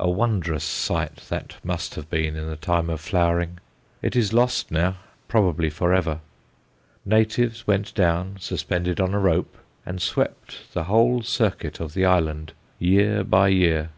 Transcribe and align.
A 0.00 0.10
wondrous 0.10 0.64
sight 0.64 1.18
that 1.28 1.54
must 1.62 1.94
have 1.94 2.10
been 2.10 2.34
in 2.34 2.48
the 2.48 2.56
time 2.56 2.90
of 2.90 3.00
flowering. 3.00 3.60
It 4.02 4.16
is 4.16 4.32
lost 4.32 4.72
now, 4.72 4.96
probably 5.28 5.70
for 5.70 5.94
ever. 5.94 6.18
Natives 7.06 7.64
went 7.64 7.94
down, 7.94 8.38
suspended 8.40 8.98
on 9.00 9.14
a 9.14 9.20
rope, 9.20 9.56
and 9.86 10.02
swept 10.02 10.74
the 10.74 10.82
whole 10.90 11.22
circuit 11.22 11.78
of 11.78 11.94
the 11.94 12.04
island, 12.04 12.54
year 12.80 13.22
by 13.22 13.46
year. 13.50 13.90